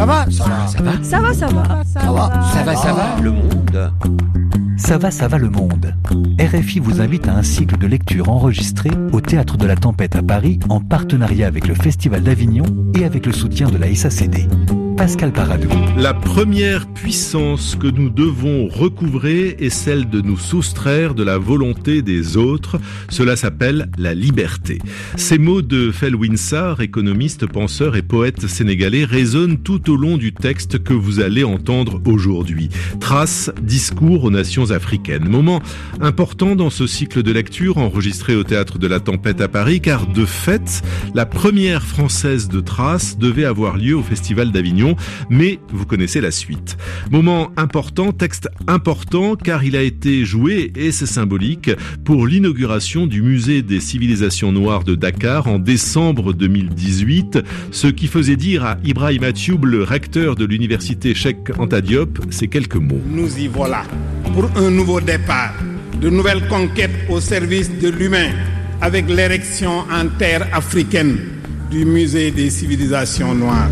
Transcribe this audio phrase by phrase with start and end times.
[0.00, 1.84] Ça va, ça va, Ça va Ça va, ça va.
[1.84, 3.92] ça va, Ça va, ça va, le monde.
[4.78, 5.94] Ça va, ça va le monde.
[6.40, 10.22] RFI vous invite à un cycle de lecture enregistré au Théâtre de la Tempête à
[10.22, 12.64] Paris en partenariat avec le Festival d'Avignon
[12.98, 14.48] et avec le soutien de la SACD.
[15.00, 15.66] Pascal Paradou.
[15.96, 22.02] La première puissance que nous devons recouvrer est celle de nous soustraire de la volonté
[22.02, 22.78] des autres.
[23.08, 24.78] Cela s'appelle la liberté.
[25.16, 30.82] Ces mots de Felwinsar, économiste, penseur et poète sénégalais, résonnent tout au long du texte
[30.82, 32.68] que vous allez entendre aujourd'hui.
[33.00, 35.26] Trace, discours aux nations africaines.
[35.26, 35.62] Moment
[36.02, 40.06] important dans ce cycle de lecture enregistré au Théâtre de la Tempête à Paris, car
[40.06, 40.82] de fait,
[41.14, 44.89] la première française de Trace devait avoir lieu au Festival d'Avignon
[45.28, 46.76] mais vous connaissez la suite.
[47.10, 51.70] Moment important, texte important, car il a été joué, et c'est symbolique,
[52.04, 57.38] pour l'inauguration du musée des civilisations noires de Dakar en décembre 2018,
[57.70, 62.48] ce qui faisait dire à Ibrahim Atioub, le recteur de l'université Cheikh Anta Diop, ces
[62.48, 63.00] quelques mots.
[63.10, 63.82] Nous y voilà
[64.32, 65.54] pour un nouveau départ,
[66.00, 68.30] de nouvelles conquêtes au service de l'humain,
[68.80, 71.18] avec l'érection en terre africaine
[71.70, 73.70] du musée des civilisations noires.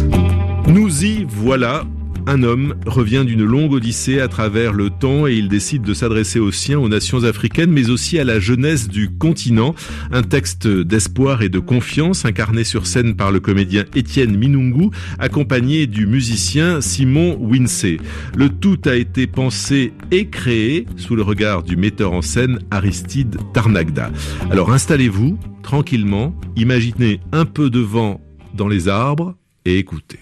[0.69, 1.84] Nous y voilà.
[2.27, 6.41] Un homme revient d'une longue odyssée à travers le temps et il décide de s'adresser
[6.41, 9.74] aux siens, aux nations africaines, mais aussi à la jeunesse du continent.
[10.12, 15.86] Un texte d'espoir et de confiance incarné sur scène par le comédien Étienne Minungu, accompagné
[15.86, 17.96] du musicien Simon Winsey.
[18.36, 23.39] Le tout a été pensé et créé sous le regard du metteur en scène Aristide
[23.55, 24.11] Tarnagda.
[24.50, 28.20] Alors installez-vous tranquillement, imaginez un peu de vent
[28.52, 30.19] dans les arbres et écoutez.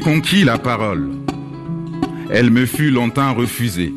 [0.00, 1.10] Conquis la parole.
[2.30, 3.92] Elle me fut longtemps refusée.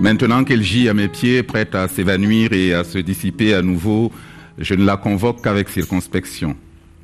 [0.00, 4.12] Maintenant qu'elle gît à mes pieds, prête à s'évanouir et à se dissiper à nouveau,
[4.58, 6.56] je ne la convoque qu'avec circonspection.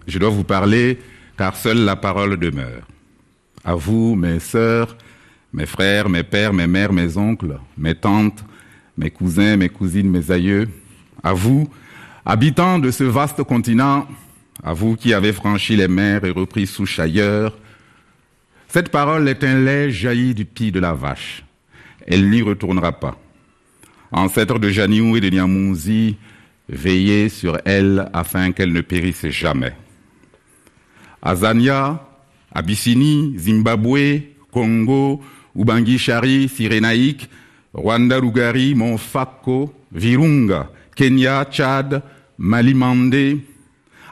[0.07, 0.99] Je dois vous parler
[1.37, 2.87] car seule la parole demeure.
[3.65, 4.97] À vous, mes sœurs,
[5.53, 8.45] mes frères, mes pères, mes mères, mes oncles, mes tantes,
[8.97, 10.69] mes cousins, mes cousines, mes aïeux,
[11.23, 11.69] à vous,
[12.25, 14.07] habitants de ce vaste continent,
[14.63, 17.57] à vous qui avez franchi les mers et repris souche ailleurs,
[18.75, 21.45] cette parole est un lait jailli du pied de la vache.
[22.09, 23.17] Elle n'y retournera pas.
[24.11, 26.17] Ancêtre de Janiou et de Niamouzi,
[26.69, 29.75] veillez sur elle afin qu'elle ne périsse jamais.
[31.23, 32.05] Azania,
[32.53, 35.23] Abyssinie, Zimbabwe, Congo,
[35.55, 37.31] Ubangi Shari, Cyrénaïque,
[37.75, 42.03] Rwanda Rugari, Monfako, Virunga, Kenya, Tchad,
[42.39, 43.39] Malimande,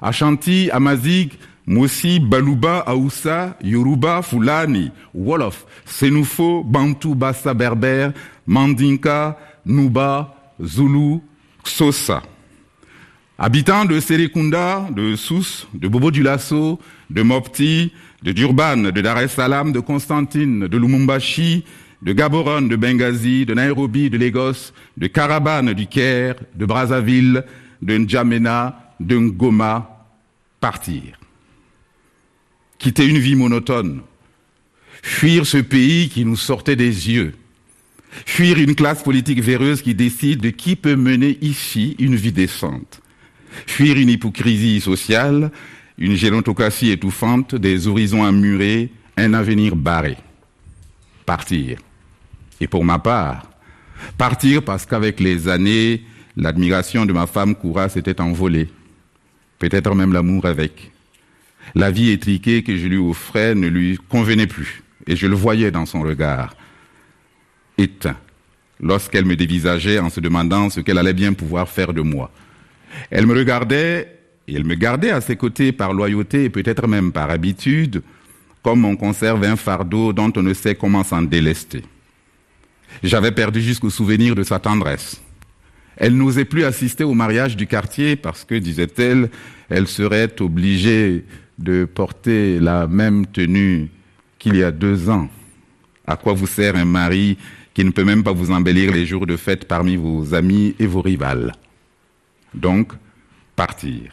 [0.00, 1.32] Ashanti, Amazigh,
[1.67, 8.12] Moussi, Baluba, Aoussa, Yoruba, Fulani, Wolof, Senufo, Bantu, Bassa, Berbère,
[8.47, 11.20] Mandinka, Nuba, Zulu,
[11.64, 12.23] Xhosa.
[13.38, 16.79] Habitants de Serekunda, de Sousse, de Bobo Dulasso,
[17.11, 17.93] de Mopti,
[18.23, 21.65] de Durban, de Dar es Salaam, de Constantine, de Lumumbashi,
[22.03, 27.44] de Gaborone, de Benghazi, de Nairobi, de Lagos, de Caravan, du Caire, de Brazzaville,
[27.81, 29.88] de N'Djamena, de Ngoma,
[30.61, 31.22] partir.
[32.82, 34.00] Quitter une vie monotone,
[35.02, 37.32] fuir ce pays qui nous sortait des yeux,
[38.26, 43.00] fuir une classe politique véreuse qui décide de qui peut mener ici une vie décente,
[43.69, 45.52] fuir une hypocrisie sociale,
[45.96, 50.17] une gérontocratie étouffante, des horizons amurés, un avenir barré.
[51.25, 51.79] Partir.
[52.61, 53.49] Et pour ma part,
[54.19, 56.02] partir parce qu'avec les années,
[56.37, 58.69] l'admiration de ma femme Koura s'était envolée.
[59.61, 60.92] Peut-être même l'amour avec.
[61.75, 64.82] La vie étriquée que je lui offrais ne lui convenait plus.
[65.06, 66.55] Et je le voyais dans son regard.
[67.79, 68.17] Éteint.
[68.81, 72.31] Lorsqu'elle me dévisageait en se demandant ce qu'elle allait bien pouvoir faire de moi.
[73.11, 74.19] Elle me regardait
[74.49, 78.03] et elle me gardait à ses côtés par loyauté et peut-être même par habitude,
[78.62, 81.82] comme on conserve un fardeau dont on ne sait comment s'en délester.
[83.03, 85.20] J'avais perdu jusqu'au souvenir de sa tendresse.
[85.97, 89.31] Elle n'osait plus assister au mariage du quartier parce que, disait-elle,
[89.69, 91.25] elle serait obligée
[91.59, 93.89] de porter la même tenue
[94.39, 95.29] qu'il y a deux ans.
[96.06, 97.39] À quoi vous sert un mari
[97.75, 100.87] qui ne peut même pas vous embellir les jours de fête parmi vos amis et
[100.87, 101.53] vos rivales?
[102.55, 102.93] Donc,
[103.55, 104.12] partir.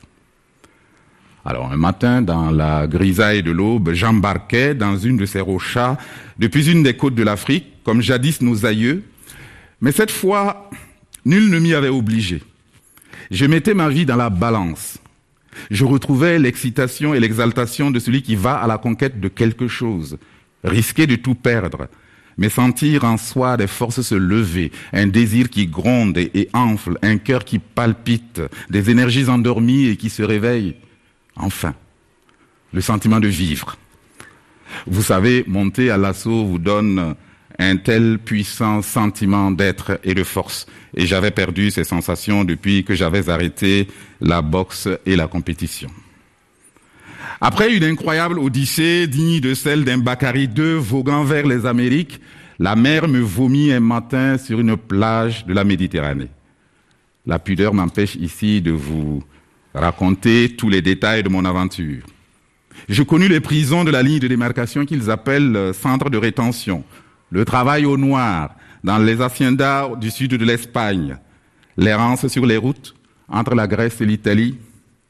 [1.46, 5.98] Alors un matin, dans la grisaille de l'aube, j'embarquais dans une de ces rochas
[6.38, 9.04] depuis une des côtes de l'Afrique, comme jadis nos aïeux.
[9.82, 10.70] Mais cette fois,
[11.26, 12.42] nul ne m'y avait obligé.
[13.32, 14.98] Je mettais ma vie dans la balance.
[15.72, 20.18] Je retrouvais l'excitation et l'exaltation de celui qui va à la conquête de quelque chose,
[20.64, 21.88] risquer de tout perdre,
[22.38, 27.18] mais sentir en soi des forces se lever, un désir qui gronde et enfle, un
[27.18, 30.76] cœur qui palpite, des énergies endormies et qui se réveillent.
[31.36, 31.76] Enfin,
[32.72, 33.76] le sentiment de vivre.
[34.88, 37.16] Vous savez, monter à l'assaut vous donne
[37.60, 40.66] un tel puissant sentiment d'être et de force.
[40.96, 43.88] Et j'avais perdu ces sensations depuis que j'avais arrêté
[44.22, 45.90] la boxe et la compétition.
[47.42, 52.20] Après une incroyable odyssée digne de celle d'un Bakary II voguant vers les Amériques,
[52.60, 56.30] la mer me vomit un matin sur une plage de la Méditerranée.
[57.26, 59.22] La pudeur m'empêche ici de vous
[59.74, 62.04] raconter tous les détails de mon aventure.
[62.88, 66.84] Je connus les prisons de la ligne de démarcation qu'ils appellent euh, centre de rétention,
[67.30, 71.18] le travail au noir dans les haciendas du sud de l'Espagne,
[71.78, 72.96] l'errance sur les routes
[73.28, 74.58] entre la Grèce et l'Italie,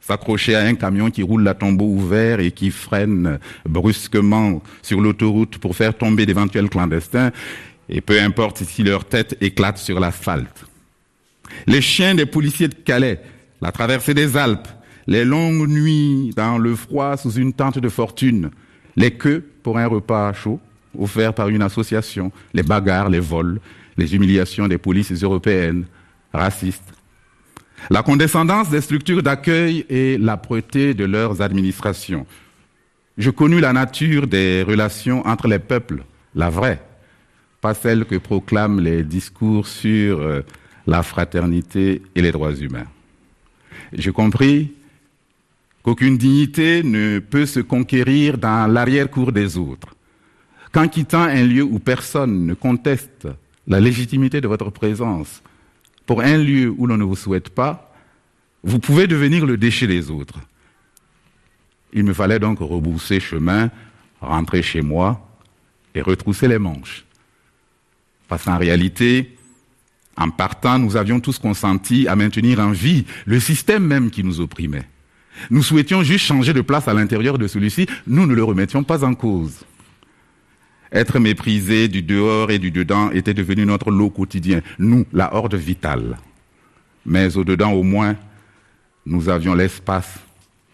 [0.00, 3.38] s'accrocher à un camion qui roule la tombeau ouvert et qui freine
[3.68, 7.30] brusquement sur l'autoroute pour faire tomber d'éventuels clandestins,
[7.88, 10.64] et peu importe si leur tête éclate sur l'asphalte.
[11.66, 13.20] Les chiens des policiers de Calais
[13.60, 14.68] la traversée des Alpes,
[15.06, 18.50] les longues nuits dans le froid sous une tente de fortune,
[18.96, 20.60] les queues pour un repas chaud
[20.98, 23.60] offert par une association, les bagarres, les vols,
[23.96, 25.84] les humiliations des polices européennes,
[26.32, 26.92] racistes,
[27.88, 32.26] la condescendance des structures d'accueil et l'âpreté de leurs administrations.
[33.16, 36.04] Je connus la nature des relations entre les peuples,
[36.34, 36.82] la vraie,
[37.60, 40.42] pas celle que proclament les discours sur euh,
[40.86, 42.86] la fraternité et les droits humains.
[43.92, 44.72] J'ai compris
[45.82, 49.94] qu'aucune dignité ne peut se conquérir dans l'arrière-cour des autres.
[50.72, 53.28] Qu'en quittant un lieu où personne ne conteste
[53.66, 55.42] la légitimité de votre présence,
[56.06, 57.92] pour un lieu où l'on ne vous souhaite pas,
[58.62, 60.38] vous pouvez devenir le déchet des autres.
[61.92, 63.70] Il me fallait donc rebousser chemin,
[64.20, 65.26] rentrer chez moi
[65.94, 67.04] et retrousser les manches.
[68.28, 69.36] Parce qu'en réalité,
[70.16, 74.40] en partant, nous avions tous consenti à maintenir en vie le système même qui nous
[74.40, 74.86] opprimait.
[75.50, 79.04] Nous souhaitions juste changer de place à l'intérieur de celui-ci, nous ne le remettions pas
[79.04, 79.64] en cause.
[80.92, 85.54] Être méprisé du dehors et du dedans était devenu notre lot quotidien, nous, la horde
[85.54, 86.18] vitale.
[87.06, 88.16] Mais au-dedans, au moins,
[89.06, 90.18] nous avions l'espace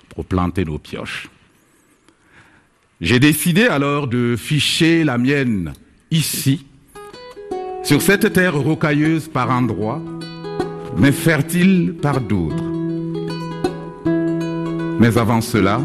[0.08, 1.28] pour planter nos pioches.
[3.00, 5.74] J'ai décidé alors de ficher la mienne
[6.10, 6.66] ici,
[7.82, 10.02] sur cette terre rocailleuse par endroits,
[10.96, 12.64] mais fertile par d'autres.
[14.98, 15.82] Mais avant cela,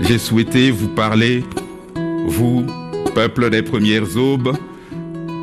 [0.00, 1.44] j'ai souhaité vous parler,
[2.26, 2.66] vous,
[3.14, 4.56] peuple des premières aubes,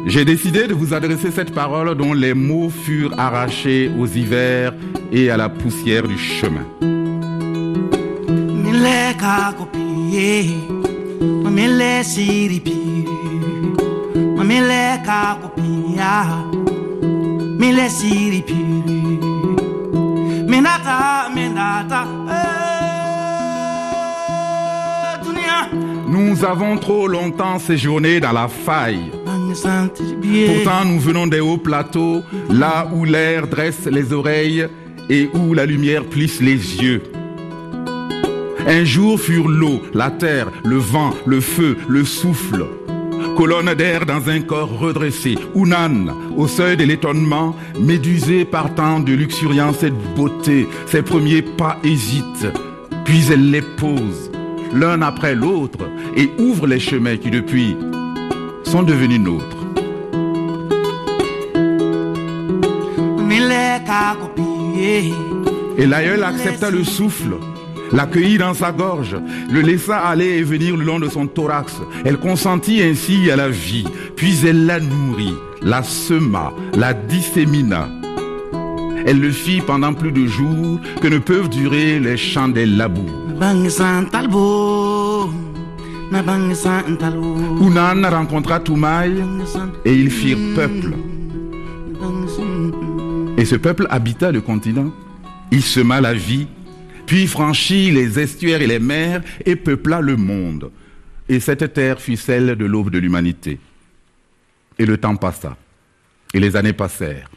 [0.05, 4.73] j'ai décidé de vous adresser cette parole dont les mots furent arrachés aux hivers
[5.11, 6.65] et à la poussière du chemin.
[26.21, 29.11] Nous avons trop longtemps séjourné dans la faille.
[29.25, 34.67] Pourtant, nous venons des hauts plateaux, là où l'air dresse les oreilles
[35.09, 37.01] et où la lumière plisse les yeux.
[38.67, 42.65] Un jour furent l'eau, la terre, le vent, le feu, le souffle.
[43.35, 45.35] Colonne d'air dans un corps redressé.
[45.55, 51.41] Unan, au seuil de l'étonnement, médusée par tant de luxuriance et de beauté, ses premiers
[51.41, 52.47] pas hésitent.
[53.05, 54.30] Puis elle les pose,
[54.73, 55.79] l'un après l'autre,
[56.15, 57.75] et ouvre les chemins qui depuis
[58.63, 59.57] sont devenus nôtres.
[65.77, 67.35] Et l'aïeul accepta le souffle,
[67.91, 69.17] l'accueillit dans sa gorge,
[69.51, 71.73] le laissa aller et venir le long de son thorax.
[72.05, 73.85] Elle consentit ainsi à la vie,
[74.15, 78.00] puis elle la nourrit, la sema, la dissémina.
[79.05, 83.10] Elle le fit pendant plus de jours que ne peuvent durer les chants des labous.
[87.62, 89.24] Unan rencontra Toumaï
[89.86, 90.93] et ils firent peuple.
[93.38, 94.91] Et ce peuple habita le continent.
[95.51, 96.48] Il sema la vie,
[97.05, 100.72] puis franchit les estuaires et les mers et peupla le monde.
[101.27, 103.60] Et cette terre fut celle de l'aube de l'humanité.
[104.77, 105.58] Et le temps passa,
[106.34, 107.29] et les années passèrent,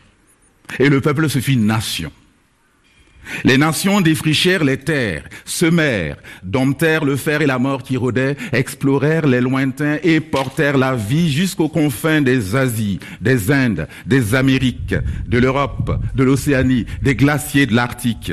[0.78, 2.10] et le peuple se fit nation.
[3.42, 9.26] Les nations défrichèrent les terres, semèrent, domptèrent le fer et la mort qui rôdaient, explorèrent
[9.26, 14.94] les lointains et portèrent la vie jusqu'aux confins des Asies, des Indes, des Amériques,
[15.26, 18.32] de l'Europe, de l'Océanie, des glaciers de l'Arctique.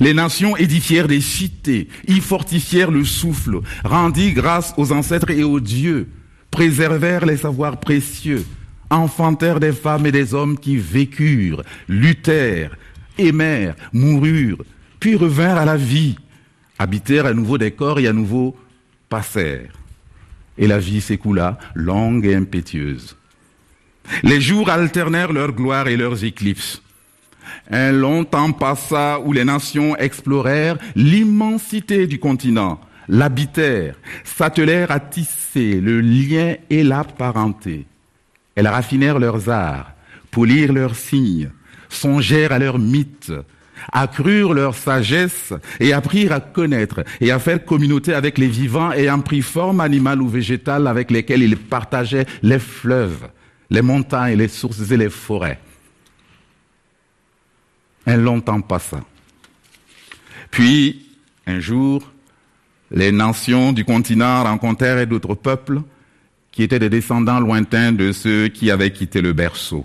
[0.00, 5.60] Les nations édifièrent des cités, y fortifièrent le souffle, rendit grâce aux ancêtres et aux
[5.60, 6.08] dieux,
[6.50, 8.44] préservèrent les savoirs précieux,
[8.90, 12.76] enfantèrent des femmes et des hommes qui vécurent, luttèrent,
[13.18, 14.64] aimèrent, moururent,
[15.00, 16.16] puis revinrent à la vie,
[16.78, 18.56] habitèrent à nouveau des corps et à nouveau
[19.08, 19.72] passèrent.
[20.56, 23.16] Et la vie s'écoula, longue et impétueuse.
[24.22, 26.82] Les jours alternèrent leur gloire et leurs éclipses.
[27.70, 35.80] Un long temps passa où les nations explorèrent l'immensité du continent, l'habitèrent, s'attelèrent à tisser
[35.80, 37.86] le lien et la parenté.
[38.54, 39.92] Elles raffinèrent leurs arts,
[40.30, 41.50] polirent leurs signes,
[41.88, 43.32] songèrent à leurs mythes,
[43.92, 49.20] accrurent leur sagesse et apprirent à connaître et à faire communauté avec les vivants ayant
[49.20, 53.28] pris forme animale ou végétale avec lesquels ils partageaient les fleuves,
[53.70, 55.60] les montagnes, les sources et les forêts.
[58.06, 59.00] Un long temps passa.
[60.50, 61.06] Puis,
[61.46, 62.12] un jour,
[62.90, 65.80] les nations du continent rencontrèrent d'autres peuples
[66.54, 69.84] qui étaient des descendants lointains de ceux qui avaient quitté le berceau.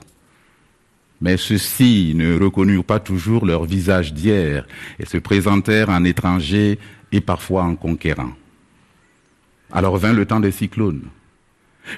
[1.20, 4.68] Mais ceux-ci ne reconnurent pas toujours leur visage d'hier
[5.00, 6.78] et se présentèrent en étrangers
[7.12, 8.34] et parfois en conquérants.
[9.72, 11.08] Alors vint le temps des cyclones.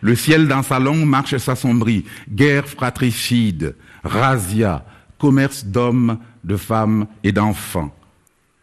[0.01, 3.75] Le ciel dans sa longue marche s'assombrit, guerre fratricide,
[4.05, 4.85] razzia,
[5.19, 7.93] commerce d'hommes, de femmes et d'enfants.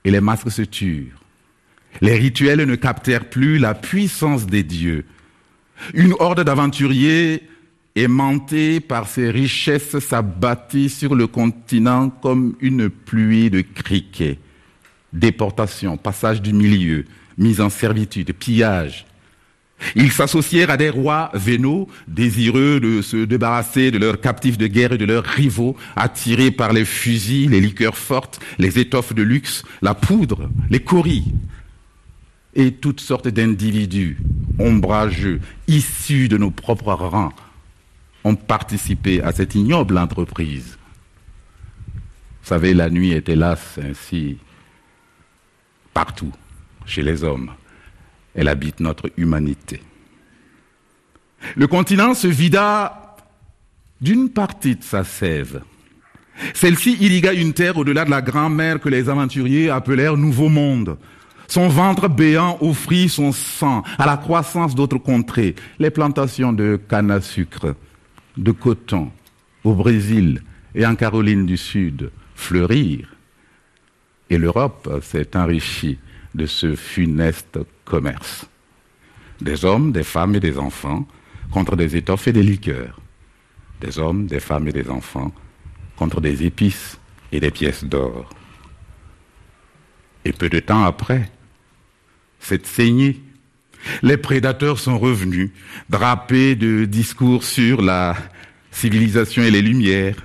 [0.05, 1.23] Et les masques se turent.
[2.01, 5.05] Les rituels ne captèrent plus la puissance des dieux.
[5.95, 7.43] Une horde d'aventuriers
[7.95, 14.39] aimantés par ses richesses s'abattit sur le continent comme une pluie de criquets.
[15.13, 17.07] Déportation, passage du milieu,
[17.39, 19.07] mise en servitude, pillage,
[19.95, 24.93] ils s'associèrent à des rois vénaux, désireux de se débarrasser de leurs captifs de guerre
[24.93, 29.63] et de leurs rivaux, attirés par les fusils, les liqueurs fortes, les étoffes de luxe,
[29.83, 31.33] la poudre, les coris,
[32.59, 34.19] et toutes sortes d'individus
[34.59, 37.33] ombrageux, issus de nos propres rangs,
[38.25, 40.77] ont participé à cette ignoble entreprise.
[42.43, 44.37] Vous savez, la nuit est hélas ainsi
[45.95, 46.33] partout,
[46.85, 47.51] chez les hommes
[48.39, 49.83] elle habite notre humanité.
[51.57, 53.17] Le continent se vida
[54.01, 55.63] d'une partie de sa sève.
[56.55, 60.97] Celle-ci irrigua une terre au-delà de la grand-mer que les aventuriers appelèrent Nouveau Monde.
[61.49, 67.11] Son ventre béant offrit son sang à la croissance d'autres contrées, les plantations de canne
[67.11, 67.75] à sucre,
[68.37, 69.11] de coton
[69.65, 70.43] au Brésil
[70.75, 73.17] et en Caroline du Sud fleurirent.
[74.29, 75.99] Et l'Europe s'est enrichie
[76.35, 78.47] de ce funeste commerce.
[79.41, 81.09] Des hommes, des femmes et des enfants
[81.51, 83.01] contre des étoffes et des liqueurs.
[83.81, 85.33] Des hommes, des femmes et des enfants
[85.97, 86.99] contre des épices
[87.33, 88.29] et des pièces d'or.
[90.27, 91.31] Et peu de temps après,
[92.49, 93.21] cette saignée,
[94.03, 95.51] les prédateurs sont revenus,
[95.91, 98.17] drapés de discours sur la
[98.73, 100.17] civilisation et les lumières,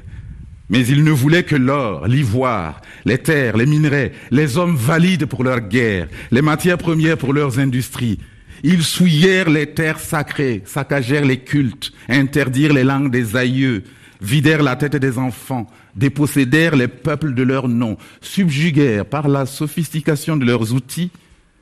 [0.70, 5.44] Mais ils ne voulaient que l'or, l'ivoire, les terres, les minerais, les hommes valides pour
[5.44, 8.18] leur guerre, les matières premières pour leurs industries.
[8.64, 13.84] Ils souillèrent les terres sacrées, saccagèrent les cultes, interdirent les langues des aïeux,
[14.22, 20.38] vidèrent la tête des enfants, dépossédèrent les peuples de leurs noms, subjuguèrent par la sophistication
[20.38, 21.12] de leurs outils,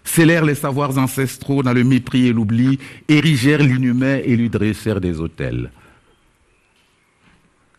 [0.03, 5.19] scellèrent les savoirs ancestraux dans le mépris et l'oubli, érigèrent l'inhumain et lui dressèrent des
[5.19, 5.71] autels.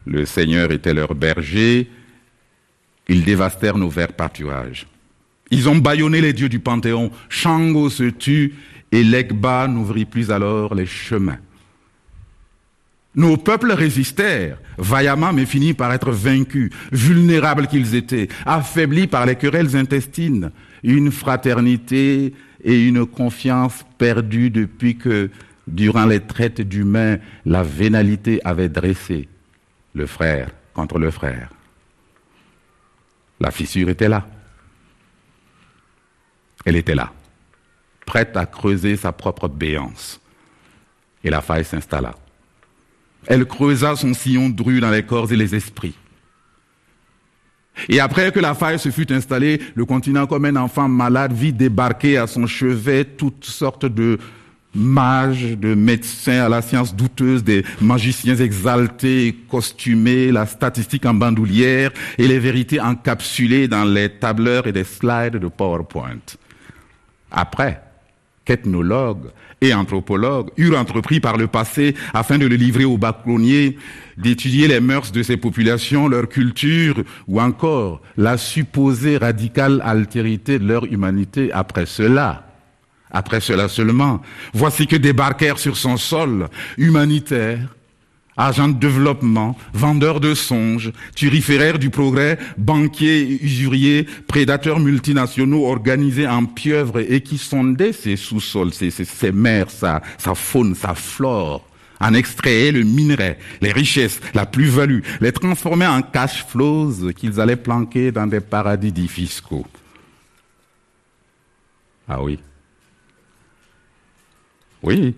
[0.06, 1.88] Le Seigneur était leur berger,
[3.08, 4.86] ils dévastèrent nos verts pâturages.
[5.50, 8.54] Ils ont bâillonné les dieux du Panthéon, Shango se tue,
[8.90, 11.38] et l'Egba n'ouvrit plus alors les chemins.
[13.14, 19.36] Nos peuples résistèrent, vaillamment mais finirent par être vaincus, vulnérables qu'ils étaient, affaiblis par les
[19.36, 20.50] querelles intestines,
[20.82, 22.34] une fraternité
[22.64, 25.30] et une confiance perdues depuis que,
[25.66, 29.28] durant les traites d'humains, la vénalité avait dressé
[29.94, 31.50] le frère contre le frère.
[33.40, 34.26] La fissure était là.
[36.64, 37.12] Elle était là,
[38.06, 40.20] prête à creuser sa propre béance.
[41.24, 42.14] Et la faille s'installa.
[43.26, 45.96] Elle creusa son sillon dru dans les corps et les esprits.
[47.88, 51.52] Et après que la faille se fut installée, le continent comme un enfant malade vit
[51.52, 54.18] débarquer à son chevet toutes sortes de
[54.74, 61.14] mages, de médecins à la science douteuse, des magiciens exaltés et costumés, la statistique en
[61.14, 66.20] bandoulière et les vérités encapsulées dans les tableurs et des slides de PowerPoint.
[67.30, 67.82] Après,
[68.44, 69.30] qu'ethnologues
[69.62, 73.78] et anthropologues eurent entrepris par le passé, afin de le livrer aux bâclonniers,
[74.18, 80.66] d'étudier les mœurs de ces populations, leur culture, ou encore la supposée radicale altérité de
[80.66, 82.48] leur humanité après cela.
[83.10, 84.20] Après cela seulement,
[84.52, 87.68] voici que débarquèrent sur son sol humanitaires,
[88.36, 96.46] agents de développement, vendeurs de songes, turiféraires du progrès, banquiers, usuriers, prédateurs multinationaux organisés en
[96.46, 101.66] pieuvres et qui sondaient ces sous-sols, ces, ces, mers, sa, sa faune, sa flore,
[102.00, 107.56] en extrayaient le minerai, les richesses, la plus-value, les transformaient en cash flows qu'ils allaient
[107.56, 109.66] planquer dans des paradis fiscaux.
[112.08, 112.38] Ah oui.
[114.82, 115.14] Oui,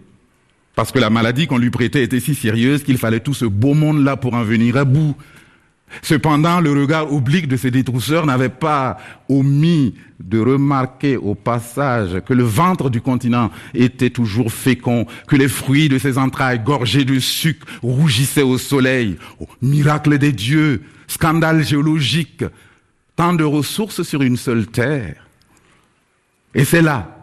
[0.74, 3.74] parce que la maladie qu'on lui prêtait était si sérieuse qu'il fallait tout ce beau
[3.74, 5.16] monde-là pour en venir à bout.
[6.02, 8.96] Cependant, le regard oblique de ces détrousseurs n'avait pas
[9.28, 15.46] omis de remarquer au passage que le ventre du continent était toujours fécond, que les
[15.46, 19.16] fruits de ses entrailles gorgées de sucre rougissaient au soleil.
[19.38, 22.44] Oh, miracle des dieux, scandale géologique,
[23.14, 25.28] tant de ressources sur une seule terre.
[26.56, 27.13] Et c'est là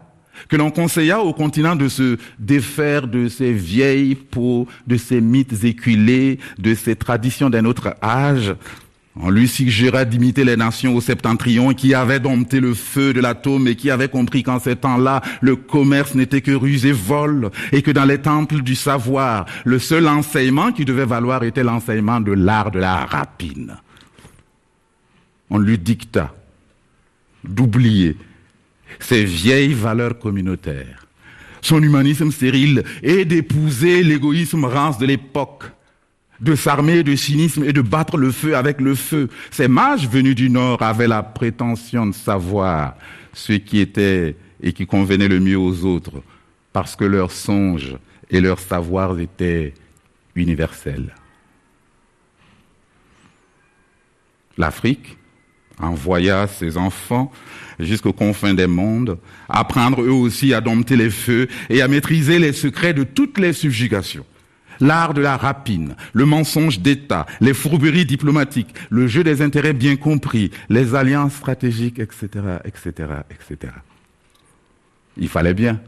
[0.50, 5.64] que l'on conseilla au continent de se défaire de ces vieilles peaux, de ces mythes
[5.64, 8.56] éculés, de ces traditions d'un autre âge.
[9.20, 13.68] On lui suggéra d'imiter les nations au septentrion qui avaient dompté le feu de l'atome
[13.68, 17.82] et qui avaient compris qu'en ces temps-là, le commerce n'était que ruse et vol et
[17.82, 22.32] que dans les temples du savoir, le seul enseignement qui devait valoir était l'enseignement de
[22.32, 23.76] l'art de la rapine.
[25.50, 26.34] On lui dicta
[27.44, 28.16] d'oublier
[29.00, 31.06] ses vieilles valeurs communautaires,
[31.62, 35.66] son humanisme stérile et d'épouser l'égoïsme rance de l'époque,
[36.40, 39.30] de s'armer de cynisme et de battre le feu avec le feu.
[39.52, 42.96] Ces mages venus du Nord avaient la prétention de savoir
[43.34, 46.22] ce qui était et qui convenait le mieux aux autres,
[46.74, 47.96] parce que leurs songes
[48.30, 49.74] et leurs savoirs étaient
[50.36, 51.14] universels.
[54.58, 55.18] L'Afrique
[55.82, 57.32] envoya ses enfants
[57.80, 59.18] jusqu'aux confins des mondes,
[59.50, 63.54] apprendre eux aussi à dompter les feux et à maîtriser les secrets de toutes les
[63.54, 64.26] subjugations.
[64.80, 69.96] L'art de la rapine, le mensonge d'État, les fourberies diplomatiques, le jeu des intérêts bien
[69.96, 72.28] compris, les alliances stratégiques, etc.,
[72.66, 73.74] etc., etc.
[75.18, 75.80] Il fallait bien.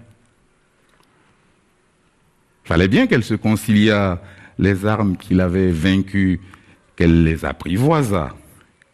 [2.66, 4.22] Il fallait bien qu'elle se concilia
[4.60, 6.40] les armes qu'il avait vaincues,
[6.96, 8.30] qu'elle les apprivoisa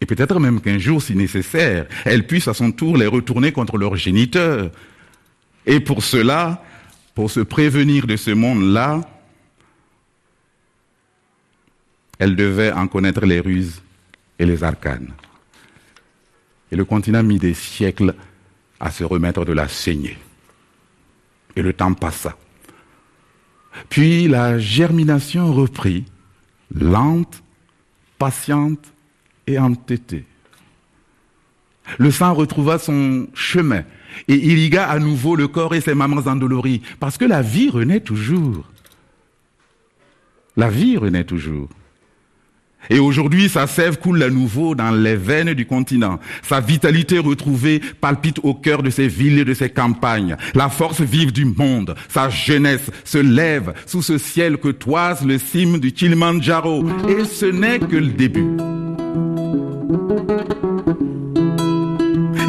[0.02, 3.78] et peut-être même qu'un jour, si nécessaire, elles puissent à son tour les retourner contre
[3.78, 4.72] leurs géniteurs.
[5.66, 6.64] Et pour cela,
[7.16, 9.02] pour se prévenir de ce monde-là,
[12.18, 13.82] elles devaient en connaître les ruses
[14.38, 15.12] et les arcanes.
[16.72, 18.16] Et le continent mit des siècles
[18.80, 20.18] à se remettre de la saignée.
[21.56, 22.38] Et le temps passa.
[23.90, 26.06] Puis la germination reprit,
[26.74, 27.44] lente,
[28.18, 28.94] patiente,
[29.58, 30.26] entêté.
[31.98, 33.84] Le sang retrouva son chemin
[34.28, 38.02] et irriga à nouveau le corps et ses mamans endolories, parce que la vie renaît
[38.02, 38.66] toujours.
[40.58, 41.70] La vie renaît toujours.
[42.90, 46.20] Et aujourd'hui, sa sève coule à nouveau dans les veines du continent.
[46.42, 50.38] Sa vitalité retrouvée palpite au cœur de ses villes et de ses campagnes.
[50.56, 55.38] La force vive du monde, sa jeunesse se lève sous ce ciel que toise le
[55.38, 56.86] cime du Kilimanjaro.
[57.08, 58.48] Et ce n'est que le début.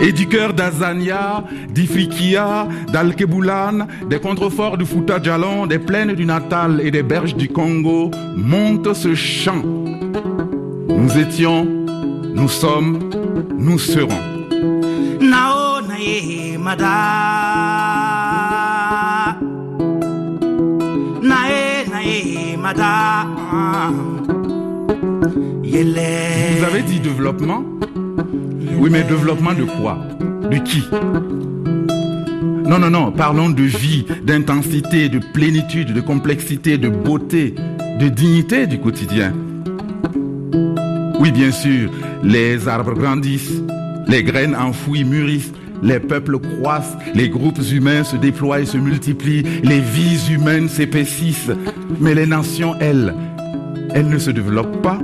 [0.03, 6.81] Et du cœur d'Azania, d'Ifriqiya, d'Alkebulan, des contreforts du Fouta Djalon, des plaines du Natal
[6.83, 9.63] et des berges du Congo, monte ce chant.
[10.89, 11.67] Nous étions,
[12.35, 13.11] nous sommes,
[13.59, 14.21] nous serons.
[15.21, 16.87] Nao nae mada
[21.23, 23.27] Nae nae mada
[25.63, 27.80] Yele Vous avez dit développement?
[28.79, 29.99] Oui, mais développement de quoi?
[30.51, 30.83] De qui?
[32.67, 37.55] Non, non, non, parlons de vie, d'intensité, de plénitude, de complexité, de beauté,
[37.99, 39.33] de dignité du quotidien.
[41.19, 41.91] Oui, bien sûr,
[42.23, 43.63] les arbres grandissent,
[44.07, 45.53] les graines enfouies mûrissent,
[45.83, 51.51] les peuples croissent, les groupes humains se déploient et se multiplient, les vies humaines s'épaississent.
[52.01, 53.15] Mais les nations, elles,
[53.95, 54.99] elles ne se développent pas.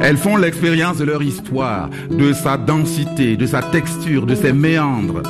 [0.00, 5.22] Elles font l'expérience de leur histoire, de sa densité, de sa texture, de ses méandres.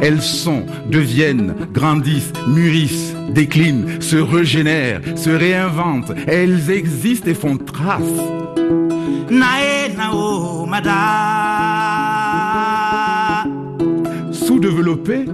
[0.00, 6.12] Elles sont, deviennent, grandissent, mûrissent, déclinent, se régénèrent, se réinventent.
[6.26, 8.02] Elles existent et font trace.
[14.32, 15.26] Sous-développées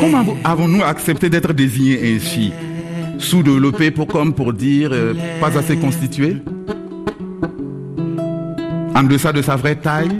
[0.00, 2.52] Comment avons- avons-nous accepté d'être désignés ainsi?
[3.18, 6.36] Sous-développés pour comme pour dire euh, pas assez constitués
[8.94, 10.16] En deçà de sa vraie taille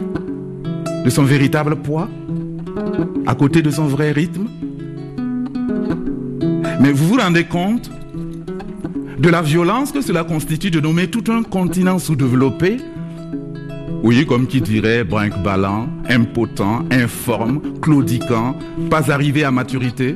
[1.05, 2.09] De son véritable poids
[3.27, 4.49] À côté de son vrai rythme.
[6.81, 7.91] Mais vous vous rendez compte
[9.19, 12.79] de la violence que cela constitue de nommer tout un continent sous-développé
[14.05, 18.57] oui, comme qui dirait brinque-ballant, impotent, informe, claudiquant,
[18.91, 20.15] pas arrivé à maturité.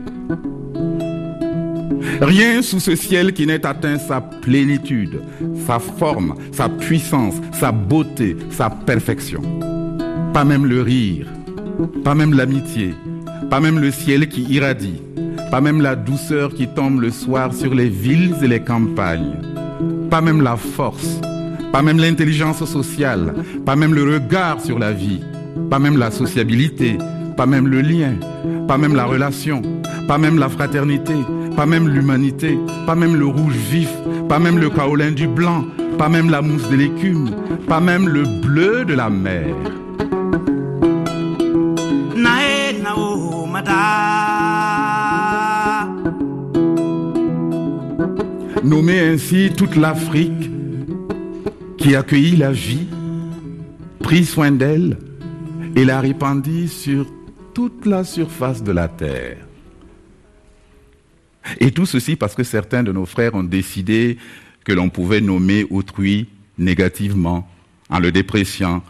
[2.23, 5.23] Rien sous ce ciel qui n'ait atteint sa plénitude,
[5.67, 9.43] sa forme, sa puissance, sa beauté, sa perfection.
[10.33, 11.27] Pas même le rire,
[12.05, 12.95] pas même l'amitié,
[13.51, 15.03] pas même le ciel qui irradie,
[15.51, 19.35] pas même la douceur qui tombe le soir sur les villes et les campagnes,
[20.09, 21.19] pas même la force,
[21.73, 23.35] pas même l'intelligence sociale,
[23.67, 25.23] pas même le regard sur la vie,
[25.69, 26.99] pas même la sociabilité,
[27.37, 28.15] pas même le lien,
[28.69, 29.63] pas même la relation,
[30.07, 31.15] pas même la fraternité,
[31.57, 33.91] pas même l'humanité, pas même le rouge vif,
[34.29, 35.65] pas même le kaolin du blanc,
[35.99, 37.31] pas même la mousse de l'écume,
[37.69, 39.55] pas même le bleu de la mer.
[48.65, 50.51] Nommer ainsi toute l'Afrique
[51.77, 52.87] qui accueillit la vie,
[53.99, 54.97] prit soin d'elle
[55.77, 57.07] et la répandit sur
[57.55, 59.39] toute la surface de la terre.
[61.59, 64.19] Et tout ceci parce que certains de nos frères ont décidé
[64.65, 67.49] que l'on pouvait nommer autrui négativement,
[67.89, 68.83] en le dépréciant,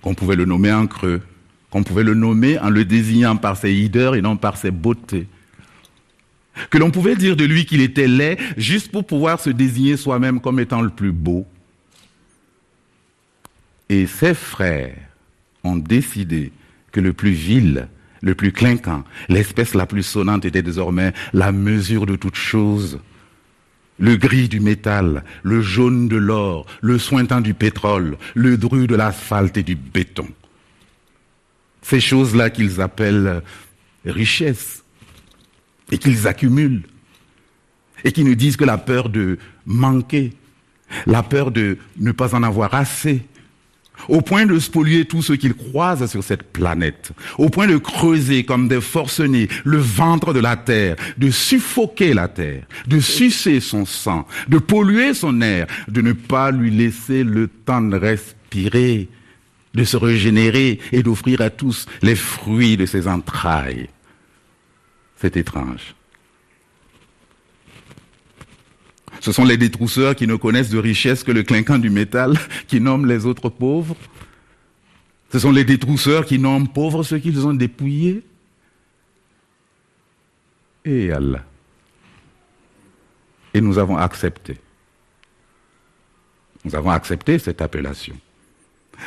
[0.00, 1.22] qu'on pouvait le nommer en creux,
[1.70, 5.26] qu'on pouvait le nommer en le désignant par ses hideurs et non par ses beautés
[6.70, 10.40] que l'on pouvait dire de lui qu'il était laid juste pour pouvoir se désigner soi-même
[10.40, 11.46] comme étant le plus beau.
[13.88, 14.96] Et ses frères
[15.64, 16.52] ont décidé
[16.92, 17.88] que le plus vil,
[18.20, 23.00] le plus clinquant, l'espèce la plus sonnante était désormais la mesure de toute chose.
[23.98, 28.94] Le gris du métal, le jaune de l'or, le sointant du pétrole, le dru de
[28.94, 30.28] l'asphalte et du béton.
[31.82, 33.42] Ces choses-là qu'ils appellent
[34.04, 34.84] richesse
[35.90, 36.84] et qu'ils accumulent
[38.04, 40.32] et qui nous disent que la peur de manquer,
[41.06, 43.22] la peur de ne pas en avoir assez,
[44.08, 48.44] au point de spolier tout ce qu'ils croisent sur cette planète, au point de creuser
[48.44, 53.84] comme des forcenés le ventre de la terre, de suffoquer la terre, de sucer son
[53.84, 59.08] sang, de polluer son air, de ne pas lui laisser le temps de respirer,
[59.74, 63.88] de se régénérer et d'offrir à tous les fruits de ses entrailles.
[65.16, 65.94] C'est étrange.
[69.20, 72.80] Ce sont les détrousseurs qui ne connaissent de richesse que le clinquant du métal, qui
[72.80, 73.96] nomment les autres pauvres.
[75.32, 78.22] Ce sont les détrousseurs qui nomment pauvres ceux qu'ils ont dépouillés.
[80.84, 81.44] Et Allah.
[83.52, 84.56] Et nous avons accepté.
[86.64, 88.16] Nous avons accepté cette appellation.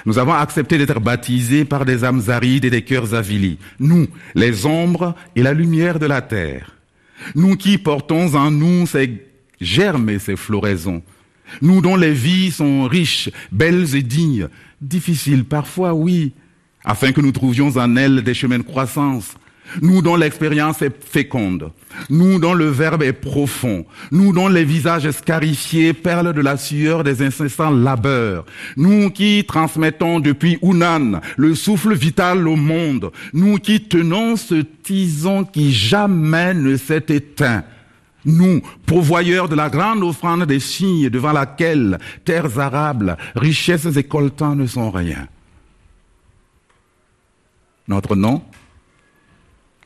[0.05, 3.57] Nous avons accepté d'être baptisés par des âmes arides et des cœurs avilis.
[3.79, 6.75] Nous, les ombres et la lumière de la terre.
[7.35, 9.30] Nous qui portons en nous ces
[9.61, 11.01] germes et ces floraisons.
[11.61, 14.47] Nous dont les vies sont riches, belles et dignes,
[14.81, 16.33] difficiles parfois, oui,
[16.83, 19.35] afin que nous trouvions en elles des chemins de croissance.
[19.81, 21.71] Nous dont l'expérience est féconde,
[22.09, 27.05] nous dont le verbe est profond, nous dont les visages scarifiés perlent de la sueur
[27.05, 28.45] des incessants labeurs,
[28.75, 35.45] nous qui transmettons depuis Hunan le souffle vital au monde, nous qui tenons ce tison
[35.45, 37.63] qui jamais ne s'est éteint,
[38.25, 44.55] nous, pourvoyeurs de la grande offrande des signes devant laquelle terres arables, richesses et coltans
[44.55, 45.27] ne sont rien.
[47.87, 48.43] Notre nom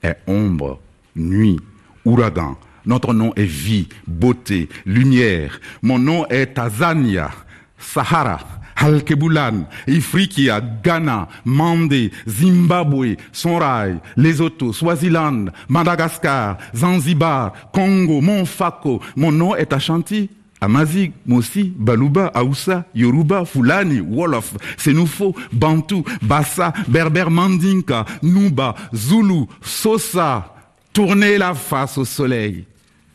[0.04, 0.80] est ombre,
[1.16, 1.60] nuit,
[2.04, 2.58] ouragan.
[2.86, 5.60] Notre nom est vie, beauté, lumière.
[5.82, 7.32] Mon nom est Tanzania,
[7.80, 8.40] Sahara,
[8.76, 19.02] Halkebulan, Ifriqiya, Ghana, Mandé, Zimbabwe, Sonrai, Lesotho, Swaziland, Madagascar, Zanzibar, Congo, Monfako.
[19.16, 20.30] Mon nom est Ashanti.
[20.62, 30.52] Amazigh, Mossi, Baluba, Aoussa, Yoruba, Fulani, Wolof, Senufo, Bantu, Bassa, Berber, Mandinka, Nuba, Zulu, Sosa.
[30.94, 32.66] Tournez la face au soleil.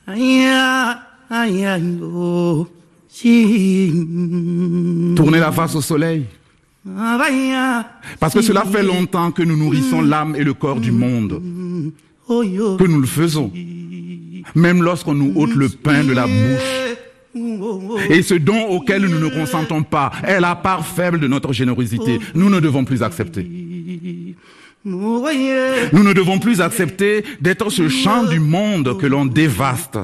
[0.07, 2.80] Aya, aya, yo, si.
[5.17, 6.25] Tournez la face au soleil.
[8.19, 11.43] Parce que cela fait longtemps que nous nourrissons l'âme et le corps du monde,
[12.29, 13.53] que nous le faisons,
[14.55, 16.89] même lorsqu'on nous ôte le pain de la bouche.
[18.09, 22.19] Et ce don auquel nous ne consentons pas est la part faible de notre générosité.
[22.35, 23.49] Nous ne devons plus accepter.
[24.83, 29.99] Nous ne devons plus accepter d'être ce champ du monde que l'on dévaste,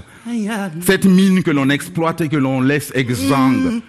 [0.83, 3.81] cette mine que l'on exploite et que l'on laisse exsangue,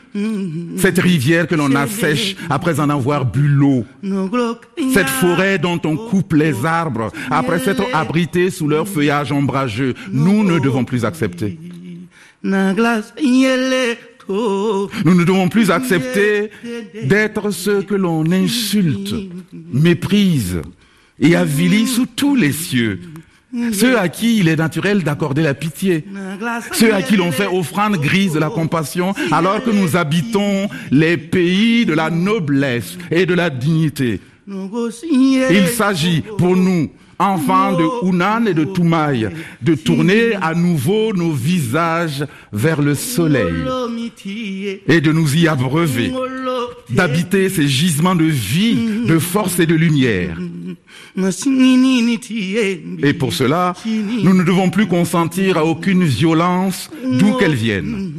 [0.77, 3.83] cette rivière que l'on assèche après en avoir bu l'eau,
[4.93, 9.93] cette forêt dont on coupe les arbres après s'être abrités sous leur feuillage ombrageux.
[10.09, 11.59] Nous ne devons plus accepter.
[12.43, 12.53] Nous
[15.15, 16.49] ne devons plus accepter
[17.03, 19.13] d'être ceux que l'on insulte,
[19.73, 20.61] méprise
[21.19, 22.99] et avilit sous tous les cieux.
[23.71, 26.03] Ceux à qui il est naturel d'accorder la pitié.
[26.73, 31.17] Ceux à qui l'on fait offrande grise de la compassion alors que nous habitons les
[31.17, 34.19] pays de la noblesse et de la dignité.
[34.47, 39.29] Il s'agit pour nous, enfants de Hunan et de Toumaï,
[39.61, 43.55] de tourner à nouveau nos visages vers le soleil
[44.87, 46.11] et de nous y abreuver,
[46.89, 50.37] d'habiter ces gisements de vie, de force et de lumière.
[53.03, 58.13] Et pour cela, nous ne devons plus consentir à aucune violence d'où qu'elle vienne.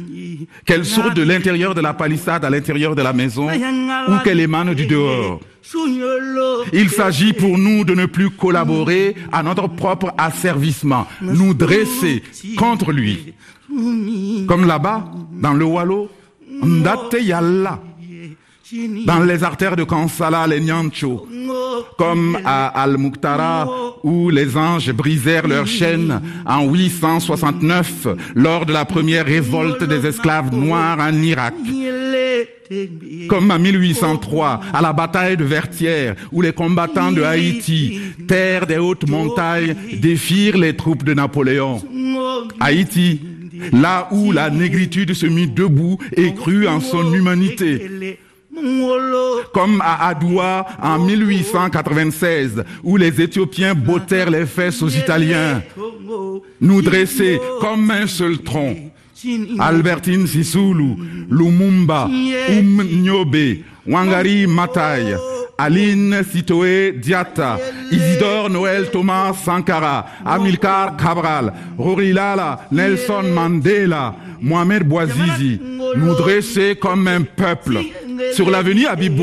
[0.65, 4.73] Qu'elle sorte de l'intérieur de la palissade à l'intérieur de la maison ou qu'elle émane
[4.73, 5.39] du dehors.
[6.73, 12.23] Il s'agit pour nous de ne plus collaborer à notre propre asservissement, nous dresser
[12.57, 13.33] contre lui.
[14.47, 16.09] Comme là-bas, dans le Wallo,
[16.63, 17.79] Ndate Yalla,
[19.05, 21.27] dans les artères de Kansala, les Nyancho,
[21.97, 23.67] comme à Al-Muqtara,
[24.03, 30.53] où les anges brisèrent leurs chaînes en 869 lors de la première révolte des esclaves
[30.53, 31.55] noirs en Irak.
[33.27, 38.77] Comme en 1803, à la bataille de Vertières, où les combattants de Haïti, terre des
[38.77, 41.81] hautes montagnes, défirent les troupes de Napoléon.
[42.59, 43.21] Haïti,
[43.73, 48.19] là où la négritude se mit debout et crut en son humanité
[49.53, 55.61] comme à Adoua en 1896, où les Éthiopiens bottèrent les fesses aux Italiens,
[56.61, 58.75] nous dresser comme un seul tronc.
[59.59, 60.95] Albertine Sisulu,
[61.29, 62.05] Lumumba,
[62.49, 65.15] Um Nyobe, Wangari Matai,
[65.57, 67.57] Aline Sitoé Diata,
[67.91, 75.59] Isidore Noël Thomas Sankara, Amilcar Cabral, Rorilala, Nelson Mandela, Mohamed Bouazizi,
[75.97, 77.79] nous dresser comme un peuple
[78.33, 79.19] sur l'avenue Habib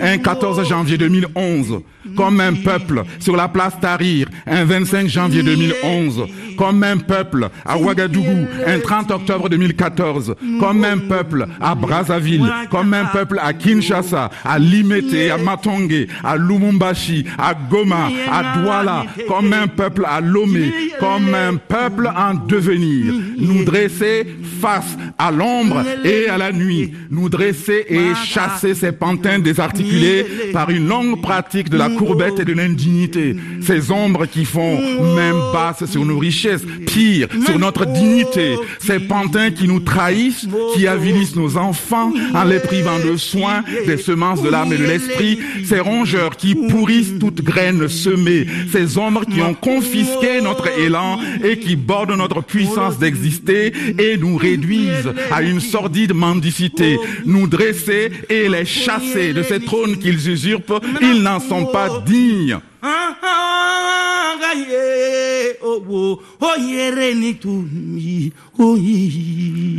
[0.00, 1.80] un 14 janvier 2011,
[2.16, 6.26] comme un peuple sur la place Tahrir, un 25 janvier 2011,
[6.60, 12.92] comme un peuple à Ouagadougou, un 30 octobre 2014, comme un peuple à Brazzaville, comme
[12.92, 19.54] un peuple à Kinshasa, à Limete, à Matongé, à Lumumbashi, à Goma, à Douala, comme
[19.54, 20.70] un peuple à Lomé,
[21.00, 23.14] comme un peuple en devenir.
[23.38, 24.26] Nous dresser
[24.60, 30.68] face à l'ombre et à la nuit, nous dresser et chasser ces pantins désarticulés par
[30.68, 34.78] une longue pratique de la courbette et de l'indignité, ces ombres qui font
[35.14, 36.49] même basse sur nos richesses
[36.86, 38.56] pire, sur notre dignité.
[38.78, 43.96] Ces pantins qui nous trahissent, qui avilissent nos enfants en les privant de soins, des
[43.96, 49.24] semences de l'âme et de l'esprit, ces rongeurs qui pourrissent toute graine semée, ces ombres
[49.24, 55.42] qui ont confisqué notre élan et qui bordent notre puissance d'exister et nous réduisent à
[55.42, 61.40] une sordide mendicité, nous dresser et les chasser de ces trônes qu'ils usurpent, ils n'en
[61.40, 62.58] sont pas dignes.